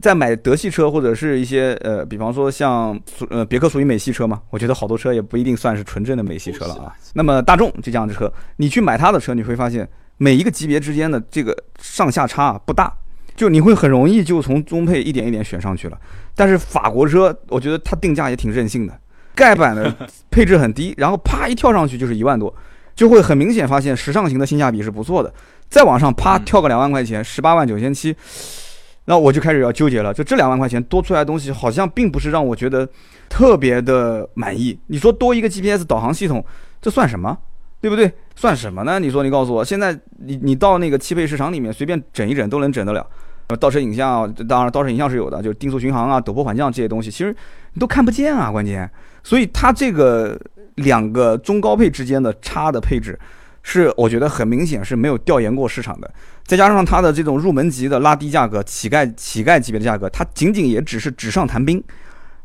[0.01, 2.99] 在买德系车或者是一些呃，比方说像
[3.29, 6.91] 呃别克属于美系车嘛，我觉得好多车也不一定算是纯正的美系车了啊。
[7.13, 9.87] 那么大众就这样的车，你去买它的车，你会发现。
[10.23, 12.93] 每一个级别之间的这个上下差不大，
[13.35, 15.99] 就你会很容易就从中配一点一点选上去了。
[16.33, 18.97] 但是法国车，我觉得它定价也挺任性的，
[19.35, 19.93] 盖板的
[20.31, 22.55] 配置很低， 然后啪一跳上去就是一万多，
[22.95, 25.33] 就会很明显发现时尚型的性价比是不错的。
[25.67, 28.15] 再往上啪跳个两万块钱，十八万九千七，
[29.03, 32.87] 那我就开始要纠结了，就这两万块钱多出来的东西，好像并不是让我觉得
[33.27, 34.79] 特别的满意。
[34.87, 36.45] 你说多一个 GPS 导航系统，
[36.81, 37.37] 这算什么？
[37.83, 38.09] 对不对？
[38.33, 38.97] 算什么呢？
[38.97, 43.05] 你说你告诉我，现在你你到那个汽配市场里面随便整一整都能整得了。
[43.47, 47.35] 呃，倒车影像，当然倒车影像是有的，就是定速巡航啊、陡坡缓降这些东西，其实
[47.73, 48.89] 你都看不见啊，关键。
[49.21, 50.39] 所以它这个
[50.75, 53.19] 两个中高配之间的差的配置。
[53.63, 56.09] 是，我觉得很明显是没有调研过市场的，
[56.45, 61.83] 再加上它的这种入门级的拉低价格，乞丐乞丐级别的价格，它仅仅也只是纸上谈兵，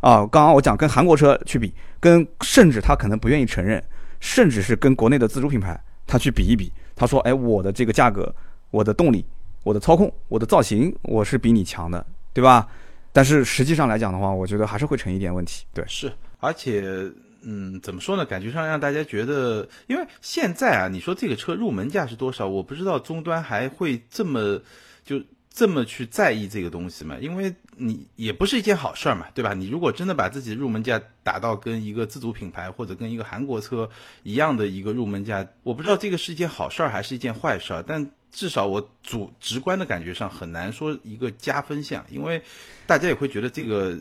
[0.01, 3.81] 啊，刚刚我讲跟韩国车去比，跟甚至他可能不愿意承认，
[4.21, 8.35] 甚至是跟国内的自主品牌他去比一比，他说，哎，我的这个价格，
[8.71, 9.25] 我的动力，
[9.65, 12.69] 我的操控，我的造型，我是比你强的，对吧？
[13.13, 17.11] 但是实际上来讲的话，我觉得还是会成一点问题，对，是，而且。
[17.43, 18.27] 嗯，怎么说呢？
[18.27, 22.49] 感觉上让大家觉得，因为现在啊，你说这个车入门价是多少？
[22.49, 24.61] 我不知道终端还会这么
[25.05, 27.17] 就这么去在意这个东西嘛？
[27.21, 29.55] 因为你也不是一件好事儿嘛，对吧？
[29.55, 33.89] 你如果真的把自己入门价打到跟一个自主品牌或者跟一个韩国车
[34.23, 37.83] 一样的一个入门价，我不知道这个是一件好事儿还是一件坏事儿。
[37.87, 42.43] 但至少我主直观的感觉上很难说一个加分项，因为
[42.87, 43.99] 大家也会觉得这个。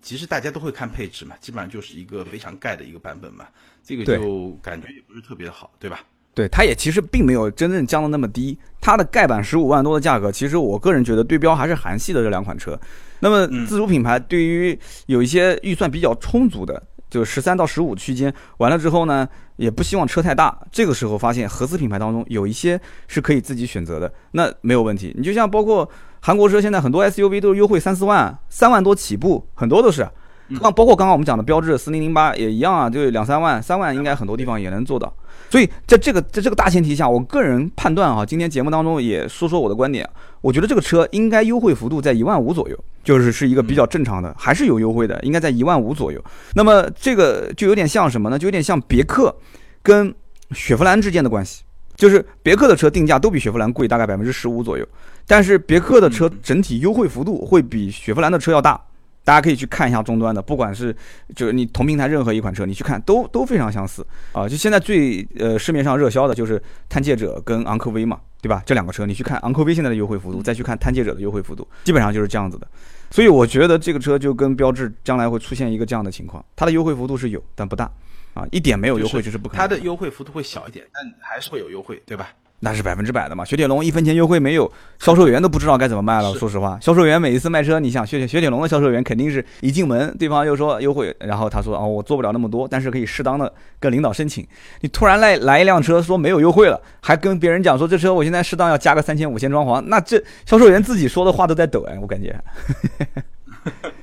[0.00, 3.48] 其实大家都会看配置嘛，基本上就是一个非常盖的一个版本嘛，
[3.82, 6.00] 这个就感觉也不是特别好，对吧？
[6.38, 12.78] 对，它也其实并没有真正降的那么低，它的盖板十五万多的价格，其实我个人觉得对标还是韩系的这两款车。
[13.18, 25.12] 那么自主品牌对于有一些预算比较充足的，就十三到十五区间，完了之后呢，也不希望车太大，这个时候发现合资品牌当中有一些是可以自己选择的，那没有问题。
[25.18, 25.90] 你就像包括。
[26.20, 30.06] 韩国车现在很多 SUV 都是优惠三四万，三万多起步，很多都是。
[30.48, 35.14] 那包括刚刚我们讲的标致四零零八也一样啊，就两三万，三万应该很多地方也能做到。
[35.50, 40.08] 所以在这个在这个大前提下，我个人判断啊，今天节目当中也说说我的观点。
[40.40, 46.22] 我觉得这个车应该优惠幅度在一万五左右，就是是一个比较正常的，还是有优惠的，应该在一万五左右。
[46.54, 48.38] 那么这个就有点像什么呢？
[48.38, 49.34] 就有点像别克
[49.82, 50.14] 跟
[50.52, 51.62] 雪佛兰之间的关系。
[51.96, 54.86] 就是别克的车定价都比雪佛兰贵，大概百分之十五左右。
[55.26, 58.80] 但是别克的车整体优惠幅度会比雪佛兰的车要大，
[59.28, 60.96] 大家可以去看一下终端的，不管是
[61.36, 64.48] 就是你同平台任何一款车，你去看都都非常相似啊。
[64.48, 68.62] 就现在最呃市面上热销的就是探界者跟昂科威嘛，对吧？
[68.64, 72.66] 这两个车你去看昂科威现在的优惠幅度，再去看探界者的优惠幅度，基本上就是这样子的。
[73.10, 77.84] 所以我觉得这个车就跟标致将来会出现一个这样的情况，它的优惠幅度是有，但不大。
[78.32, 79.60] 啊，一点没有优惠就是不可能。
[79.60, 82.30] 它的优惠幅度会小一点，但还是会有优惠，对吧？
[82.60, 83.44] 那是百分之百的嘛。
[83.44, 86.34] 雪铁龙一分钱优惠没有，销售员都不知道该怎么卖了。
[86.34, 94.46] 说实话，销售员每一次卖车，你想雪雪铁龙的销售员肯定是一进门，对方又说优惠，然后他说哦，我做不了那么多，但是可以适当的跟领导申请。
[94.80, 102.34] 你突然来来一辆车说没有优惠了，还跟别人讲说这车我现在适当要加个三千五千装潢，那这销售员自己说的话都在抖哎，我感觉。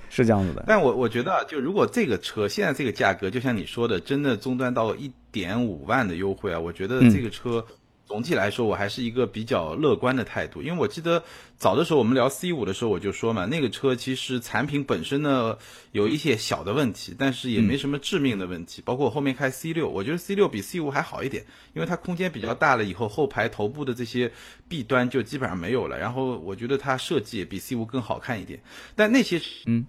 [0.10, 7.66] 是这样子的，但我我觉得，就如果这个车现在这个价格，就像你说的，真的终端到一点五万的优惠啊，我觉得这个车
[8.08, 10.62] 总体来说，我还是一个比较乐观的态度。
[10.62, 11.24] 因为我记得
[11.58, 15.58] 早的时候我们聊 C 五的时候，我就说嘛，那个车其实产品本身呢
[15.92, 18.82] 有一些小的问题，但是也没什么致命的问题。
[18.86, 24.32] 包括后面开 C 六，我觉得 C 六比 C 五还好一点，因为它空间比较大了，以后后排头部的这些
[24.70, 25.98] 弊端就基本上没有了。
[25.98, 28.62] 然后我觉得它设计也比 C 五更好看一点，
[28.96, 29.88] 但那些嗯。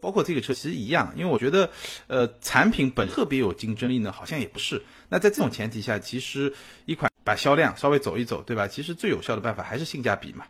[0.00, 1.70] 包括这个车其实一样，因为我觉得，
[2.08, 4.82] 呃，产品本特别有竞争力呢，好像也不是。
[5.08, 6.52] 那在这种前提下，其实
[6.86, 8.68] 一款把销量稍微走一走，对吧？
[8.68, 10.44] 其实最有效的办法还是性价比嘛。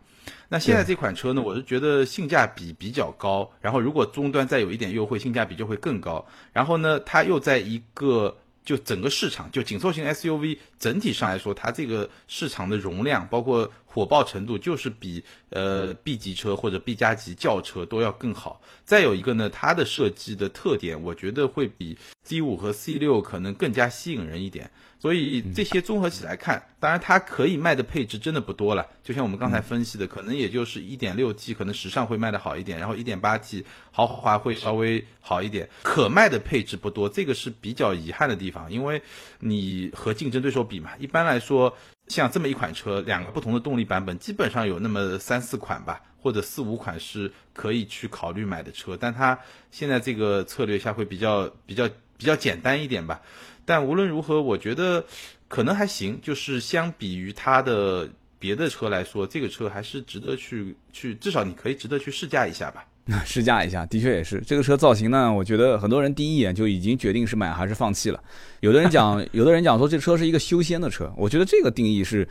[0.47, 6.23] 那现在这款车呢，我是觉得性价比比较高，然后如果终端再有一点优惠，性价比就会更高。
[6.53, 13.69] 然后呢，它又在一个就整个市场，就紧凑型 SUV 整体上来说，它这个市场的容量包括。
[13.97, 18.61] 火爆程度就是比呃 B 级车或者 B 加级轿车都要更好。
[18.85, 24.69] 再有一个呢，它的设计的特点，我觉得会比 C 五和 C 六可能更加吸引人一点。
[24.99, 28.87] 所以这些综合起来看，当然它可以卖的配置真的不多了。
[29.03, 38.71] 就像我们刚才分析的，可能也就是一点六 T，可能时尚会卖的好一点，然后一点八 T 豪华会稍微好一点，可卖的配置不多，这个是比较遗憾的地方。
[38.71, 39.01] 因为
[39.39, 41.75] 你和竞争对手比嘛，一般来说。
[42.07, 48.95] 像这么一款车，两个不同的动力版本，基本上有那么三四款吧，或者四五款是可以去考虑买的车。
[48.97, 49.37] 但它
[49.71, 53.19] 现在这个策略下会比较比较比较简单一点吧。
[53.67, 55.03] 但无论如何，我觉得
[55.49, 56.17] 可能还行。
[56.23, 58.07] 就是相比于它的
[58.39, 62.85] 别的车来说，这个车还是值得去去，至少你可以值得去试驾一下吧。
[63.25, 65.33] 试驾一下，的确也是这个车造型呢。
[65.33, 68.21] 我觉得很多人第一眼就已经决定是买还是放弃了。
[68.59, 71.09] 有的人讲， 有的人讲说这车是一个修仙的车。
[71.17, 72.27] 我觉得这个定义是，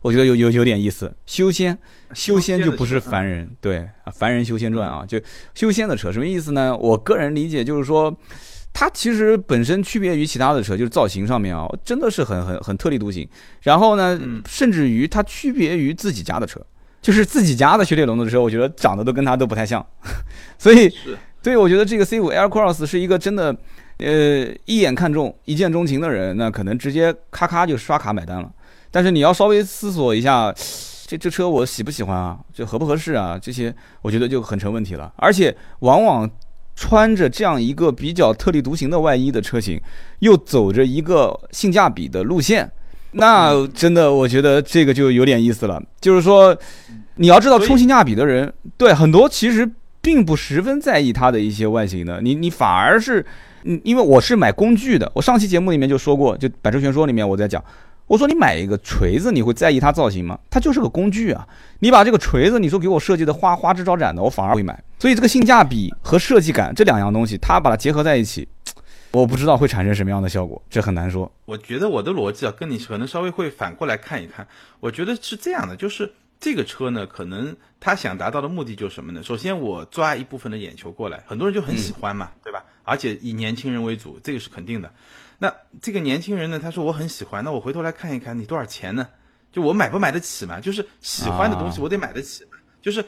[0.00, 1.14] 我觉得有有有点意思。
[1.26, 1.76] 修仙，
[2.14, 5.20] 修仙就不是凡人，对啊，凡人修仙传啊，就
[5.54, 6.74] 修仙的车什么意思呢？
[6.78, 8.16] 我个人理解就是说，
[8.74, 13.26] 它其实本身区别于其他的车，就是造型上面啊，真的是很很很特立独行。
[13.62, 16.60] 然后呢，甚至于它区别于自己家的车。
[17.00, 19.86] 就是自己家的雪铁龙的车，我觉得长得都跟它都不太像，
[20.56, 20.90] 所以，
[21.42, 23.54] 对，我觉得这个 C 五 Air Cross 是一个真的，
[23.98, 28.50] 呃，一眼看中、一见钟情的人，那可能直接咔咔就刷卡买单了。
[28.90, 30.50] 但是你要稍微思索一下，
[31.06, 32.38] 这这车我喜不喜欢啊？
[32.54, 33.38] 就合不合适啊？
[33.38, 35.12] 这些我觉得就很成问题了。
[35.16, 36.30] 而且往往
[36.74, 39.80] 穿着这样一个比较特立独行的外衣的车型，
[40.18, 42.70] 又走着一个性价比的路线。
[43.12, 45.80] 那真的，我觉得这个就有点意思了。
[46.00, 46.56] 就是说，
[47.14, 52.20] 你要知道，冲性价比的人，对很多其实并不十分在意它的一些外形的。
[52.20, 53.24] 你你反而是，
[53.62, 55.08] 嗯，因为我是买工具的。
[55.14, 57.62] 我上期节目里面就说过，就《百车全说》里面我在讲，
[58.06, 60.38] 我说你买一个锤子，你会在意它造型吗？
[60.50, 61.46] 它就是个工具啊。
[61.78, 64.82] 你把这个锤子，你说给我设计的花花枝招展的，我反而会买。
[64.98, 68.46] 所以这个性价比和设计感这两样东西，它把它结合在一起。
[69.10, 71.30] 我不知道会产生什么样的效果，这很难说。
[71.44, 74.46] 我觉得我的逻辑啊，跟你可能稍微会反过来看一看。
[74.80, 79.22] 我觉得是这样的，就是这个车呢，可能他想达到的目的就是什么呢？
[79.22, 82.62] 首先，我抓一部分的眼球过来，很多人就很喜欢嘛，对吧？
[82.82, 84.92] 而且以年轻人为主，这个是肯定的。
[85.38, 89.08] 那这个年轻人呢，他说我很喜欢，那我回头来看一看，你多少钱呢？
[89.52, 90.60] 就我买不买得起嘛？
[90.60, 92.44] 就是喜欢的东西，我得买得起。
[92.82, 93.04] 就是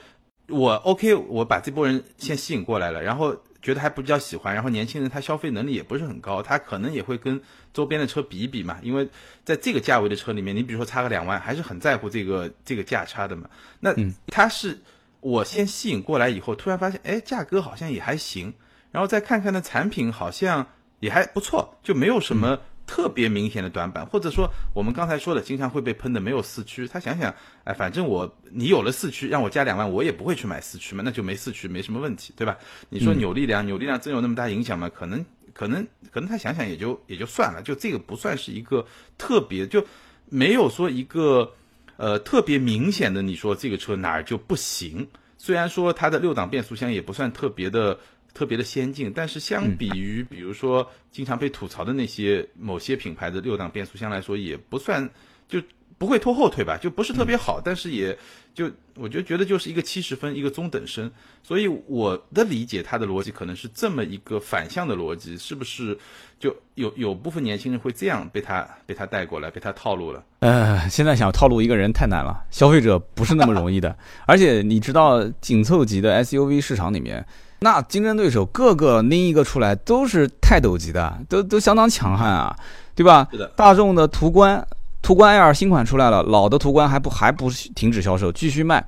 [0.48, 3.36] 我 OK，我把这波人先吸引过来了，然后。
[3.62, 7.40] 觉得还比较喜欢，然后年轻人他消费能力也不是很高，他可能也会跟
[7.72, 9.08] 周边的车比一比嘛，因为
[9.44, 13.50] 在这个价位的车里面，你比如说差个两万，还是很在乎这个这个价差的嘛。
[13.80, 13.92] 那
[14.28, 14.78] 他是
[15.18, 18.54] 我先吸引过来以后，突然发现，哎，价格好像也还行，
[18.92, 20.64] 然后再看看那产品好像
[21.06, 22.58] 也还不错，就没有什么。
[22.88, 26.86] 特别明显的短板，或者说我们刚才说的，经常会被喷的没有四驱。
[26.86, 32.56] 他想想，哎，反正我你有了四驱，让我加两万，我也不会去买四驱嘛，那就没四驱，没什么问题，对吧？
[32.88, 34.88] 你说扭力梁，扭力梁真有那么大影响吗？
[34.88, 38.86] 可能，可能，可能他想想也就也就算了，就这个不算是一个
[39.18, 39.84] 特别，就
[40.28, 41.54] 没有说一个
[41.96, 45.08] 呃特别明显的，你说这个车哪儿就不行？
[45.38, 47.98] 虽然说它的六档变速箱也不算特别的。
[48.36, 55.08] 特别的先进，但是相比于比如说经常被吐槽的那些某些品牌的六档变速箱来说，也不算
[55.48, 55.58] 就
[55.96, 58.14] 不会拖后腿吧，就不是特别好，但是也
[58.52, 61.10] 就我就觉得就是一个七十分，一个中等生。
[61.42, 65.96] 所以我的理解，它的逻辑可能是这么一个反向的逻辑，是不是
[66.38, 70.22] 就有有部分年轻人会这样被他被他带过来，被他套路了？
[70.40, 73.96] 呃，现在想套路一个人太难了，消费者不是那么容易的，
[74.26, 77.26] 而且你知道紧凑级的 SUV 市场里面。
[77.60, 82.54] 那竞争对手个个拎一个出来都是泰斗级的，都都相当强悍啊，
[82.94, 83.26] 对吧？
[83.30, 83.46] 是的。
[83.56, 84.64] 大众的途观，
[85.00, 88.84] 途观 L 新款出来了，老的途观还不还不停止销售，继续卖，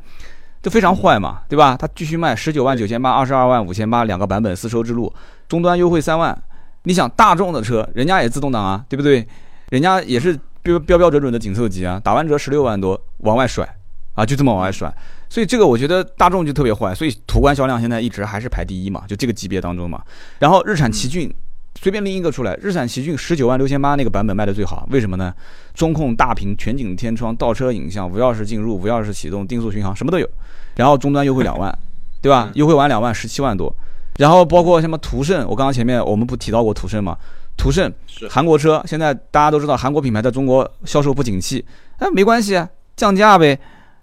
[0.60, 1.76] 都非常坏嘛，对吧？
[1.78, 5.12] 它继续卖，十九万九千八，二十二万五千八，两个版本丝绸之路，
[5.48, 6.36] 终端优惠三万。
[6.82, 9.26] 你想大众的车，人家也自动挡啊，对不对？
[9.70, 13.66] 人家也是标标标准准的紧凑级啊，打完折十六万多，往外甩。
[14.18, 14.92] 啊，就这么往外甩，
[15.28, 20.02] 所以这个我觉得大众就特别坏，所以途观销量现在一直还是排第一嘛，就这个级别当中嘛。
[20.40, 21.32] 然后日产奇骏
[21.80, 25.32] 随便拎一个出来，日产奇骏十九万六千八那个版本卖的最好，为什么呢？
[25.72, 30.28] 中控大屏全景天窗、倒车影像、无钥匙进入、无钥匙启动、定速巡航什么都有。
[30.74, 31.72] 然后终端优惠两万，
[32.20, 32.50] 对吧？
[32.54, 33.72] 优惠完两万十七万多。
[34.18, 37.16] 然后包括什么途胜，我刚刚前面我们不提到过途胜吗？
[37.56, 37.92] 途胜
[38.28, 41.64] 韩国车，现在大家都知道韩国品牌在中国销售不景气，
[41.98, 43.56] 哎，没关系啊，降价呗。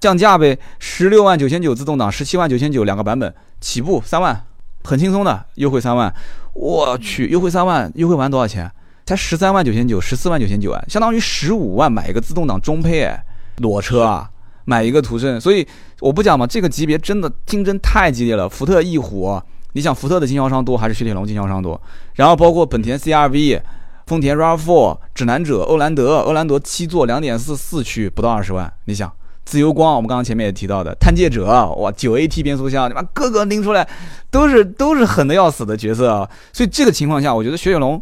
[0.05, 4.39] 降价呗，十六万九千九自动挡，十七万九千九两个版本起步三万，
[4.83, 6.13] 很轻松的优惠三万。
[6.53, 8.71] 我去，优惠三万，优惠完多少钱？
[9.03, 13.11] 才十三万九千九，十四万九千九啊，相当于十五万买一个自动挡中配，
[13.57, 14.29] 裸车啊，
[14.65, 15.41] 买一个途胜。
[15.41, 15.67] 所以
[16.01, 18.47] 我不讲嘛，这个级别真的竞争太激烈了。
[18.47, 19.41] 福特翼虎，
[19.73, 21.81] 你想福特的经销商多还是雪铁龙经销商多？
[22.13, 23.59] 然后包括本田 CRV、
[24.05, 29.11] 丰田 RAV4、指南者、欧蓝德、欧蓝德七座两点四四驱不到二十万，你想？
[29.45, 33.87] 自由光，我们刚刚前面也提到的探界者，哇，九 AT 变速箱，你把个个拎出来，
[34.31, 36.27] 都是都是狠的要死的角色啊！
[36.51, 38.01] 所以这个情况下，我觉得雪铁龙，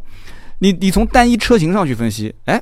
[0.60, 2.62] 你你从单一车型上去分析，哎，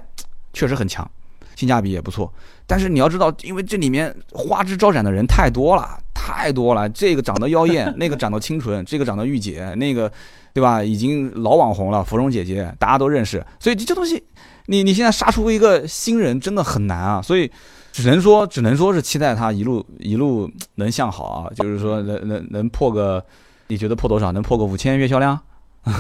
[0.52, 1.10] 确实很强，
[1.56, 2.34] 性价比也不错。
[2.66, 6.90] 但是你要知道，因为这里面花枝招展的人太多了，太多了。
[6.90, 10.12] 这个长得妖艳， 那个长得清纯，这个长得御姐，那个，
[10.56, 10.84] 对吧？
[10.84, 13.46] 已经老网红了，芙蓉姐姐，大家都认识。
[13.60, 14.24] 所以这东西，
[14.66, 17.22] 你你现在杀出一个新人，真的很难啊！
[17.22, 17.52] 所以。
[17.92, 23.24] 只能说，只能说是期待它一路一路能向好啊，就是说能能能破个
[23.68, 24.32] 你觉得破多少？
[24.32, 25.40] 能破个五千月销量？
[25.84, 25.96] 厂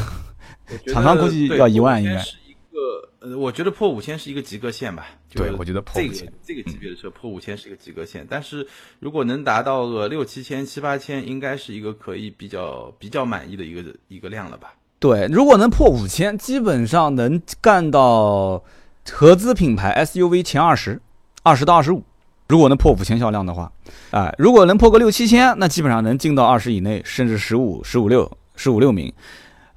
[0.94, 2.18] 厂商估计要一万应该。
[2.20, 5.06] 是一个，呃，我觉得破五千是一个及格线吧。
[5.34, 8.66] 对，我觉得破这个这个级别的车破五千是一个及格线，但是
[9.00, 14.74] 如果能达到个六七千、七八千，应该是一个可以比较比较满意的一个一个量了吧？
[15.00, 18.64] 对，如果能破五千，基本上能干到
[19.10, 21.02] 合资品牌 SUV 前二十，
[21.44, 22.04] 二十到二十五。
[22.48, 23.72] 如果能破五千销量的话，
[24.10, 29.12] 哎，如果能破个六七千，那基本上能进到二十以内，甚至十五、十五六、十五六名。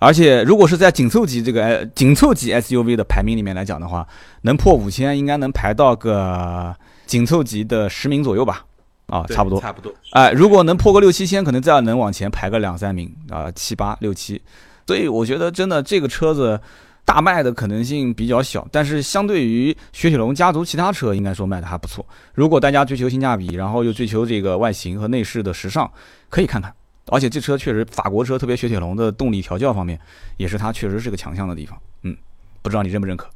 [0.01, 4.07] 而且，如果是在紧凑级这个紧凑级 SUV 的排名里面来讲的话，
[4.43, 6.75] 能破五千，应该能排到个
[7.07, 8.65] 紧凑级的十名左右吧？
[9.07, 9.95] 啊，差不多，差不多。
[10.11, 14.43] 哎，如果能破个六七千，可能再能往前排个两三名啊，七八六七。
[14.87, 16.61] 所以我觉得，真的这个车子
[17.05, 22.05] 大卖的可能性比较小，但是相对于雪铁龙家族其他车，应该说卖的还不错。
[22.33, 25.91] 如果大家追求性价比，然后又追求这个外形和内饰的时尚，
[26.31, 26.75] 可以看看。
[27.13, 30.01] 而且这车确实，法国车特别雪铁龙的动力调教方面，
[30.39, 31.79] 也是它确实是个强项的地方。
[32.01, 32.17] 嗯，
[32.63, 33.29] 不知道你认不认可？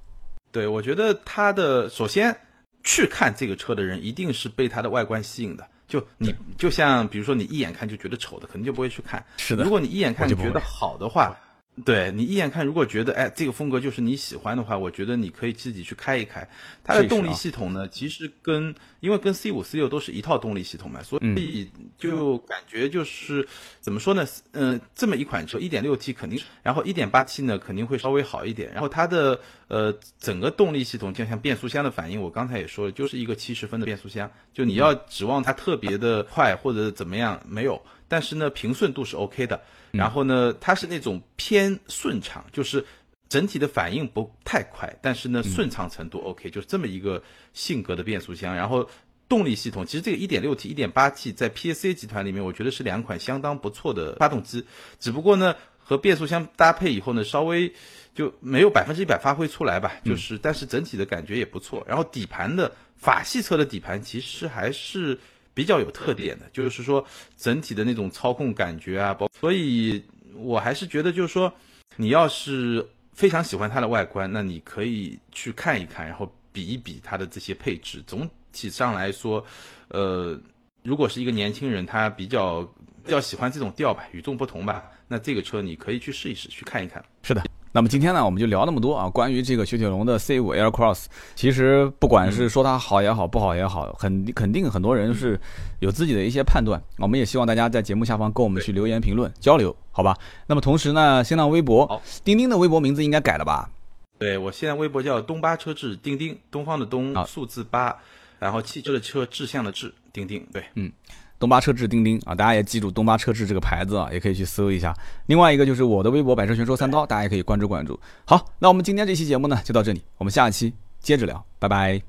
[0.51, 2.35] 对，我觉得它的首先
[2.83, 5.67] 去看这个车的人，一定是被它的外观吸引的。
[5.87, 9.23] 就你就像比如说你一眼看就觉得丑的，肯定就不会去看。
[9.37, 9.63] 是的。
[9.63, 11.37] 如果你一眼看觉得好的话。
[11.85, 16.49] 对你一眼看，如果觉得哎这个风格就是你喜欢的话，我觉得你可以自己去开一开。
[16.83, 23.47] 它的动力系统呢，其实跟因为跟 C 五 C 六都是一套动力系统嘛，所以就感觉就是
[23.81, 24.27] 怎么说呢？
[24.53, 28.73] 嗯，这么一款车，一点六 T 肯定，然后一点八 T 呢肯定会稍微好一点。
[28.73, 34.31] 然后它的呃整个动力系统，就像变速箱的反应，我刚才也说了，就是一个七十分的变速箱。
[34.53, 37.81] 就你要指望它特别的快或者怎么样，没有。
[38.11, 39.61] 但是呢，平顺度是 OK 的。
[39.99, 42.85] 然后呢，它是那种偏顺畅，就是
[43.29, 47.23] 整体的反应不太快，但是呢，顺畅程度 OK，就是这么一个
[47.53, 48.55] 性格的变速箱。
[48.55, 48.89] 然后
[49.29, 54.65] 动力系统，其实这个 1.6T、1.8T 在 PSA 集团里面，我觉得是两款相当不错的发动机。
[55.01, 57.71] 只不过呢，和变速箱搭配以后呢，稍微
[58.15, 59.93] 就没有百分之一百发挥出来吧。
[60.05, 61.85] 就是，但是整体的感觉也不错。
[61.87, 65.19] 然后底盘的法系车的底盘其实还是。
[65.59, 67.05] 比较有特点的，就是说
[67.37, 70.01] 整体的那种操控感觉啊，包，所以
[70.37, 71.53] 我还是觉得，就是说
[71.97, 78.01] 你要是非常喜欢它的外观，那你可以去看一看，然后比一比它的这些配置。
[78.07, 79.45] 总体上来说，
[79.89, 80.41] 呃，
[80.85, 82.63] 如果是一个年轻人，他比较
[83.03, 87.05] 比较喜欢这种调吧，与众不同吧，那这个车你可以去试一试，去看一看。
[87.25, 87.43] 是的。
[87.73, 89.09] 那么今天呢，我们就聊那么多啊。
[89.11, 91.05] 关于这个雪铁龙的 C5 Air Cross，
[91.35, 95.39] 其实不管是说它好也好，不好也好，很肯定很多人是
[95.81, 96.83] 有自己的一些判断。
[96.99, 100.17] 我们也希望大家在节目下方跟我们去留言评论交流，好吧？
[100.47, 103.71] 那么同时呢，新浪微博，钉钉的微博名字应该改了吧？
[104.19, 107.97] 对我现在微博叫东八车志钉钉，东方的东，数字八，
[108.39, 110.45] 然后汽车的车，志向的志，钉钉。
[110.53, 110.91] 对，嗯。
[111.39, 114.95] 东巴车志钉钉啊，大家也记住东巴车志这个牌子啊，也可以去搜一下。
[115.27, 117.99] 另外一个就是我的微博百车全说三刀，大家也可以关注关注。
[118.25, 122.03] 好，那我们今天这期节目呢就到这里，我们下期接着聊，拜拜，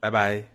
[0.00, 0.50] 拜拜。